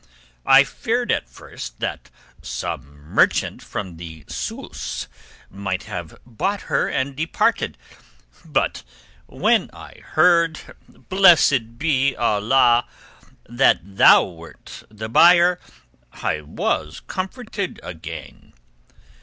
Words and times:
I 0.47 0.63
feared 0.63 1.11
at 1.11 1.29
first 1.29 1.79
that 1.79 2.09
some 2.41 2.85
merchant 2.95 3.61
from 3.61 3.97
the 3.97 4.25
Sus 4.27 5.07
might 5.51 5.83
have 5.83 6.17
bought 6.25 6.61
her 6.61 6.89
and 6.89 7.15
departed; 7.15 7.77
but 8.43 8.81
when 9.27 9.69
I 9.71 9.99
heard—blessed 10.03 11.77
be 11.77 12.15
Allah!—that 12.15 12.87
thou 13.97 14.23
wert 14.27 14.81
the 14.89 15.07
buyer, 15.07 15.59
I 16.11 16.41
was 16.41 17.01
comforted 17.01 17.79
again. 17.83 18.53